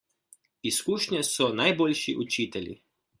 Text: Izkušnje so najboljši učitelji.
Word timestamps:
Izkušnje 0.69 1.21
so 1.27 1.49
najboljši 1.59 2.17
učitelji. 2.25 2.75